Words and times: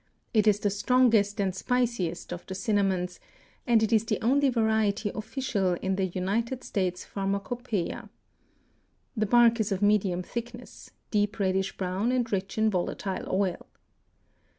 It 0.33 0.47
is 0.47 0.59
the 0.59 0.71
strongest 0.71 1.39
and 1.39 1.53
spiciest 1.53 2.33
of 2.33 2.43
the 2.47 2.55
cinnamons 2.55 3.19
and 3.67 3.83
it 3.83 3.93
is 3.93 4.03
the 4.03 4.17
only 4.23 4.49
variety 4.49 5.11
official 5.13 5.73
in 5.75 5.95
the 5.95 6.07
United 6.07 6.63
States 6.63 7.05
Pharmacopoeia. 7.05 8.09
The 9.15 9.27
bark 9.27 9.59
is 9.59 9.71
of 9.71 9.83
medium 9.83 10.23
thickness, 10.23 10.89
deep 11.11 11.37
reddish 11.37 11.77
brown 11.77 12.11
and 12.11 12.31
rich 12.33 12.57
in 12.57 12.71
volatile 12.71 13.27
oil. 13.31 13.67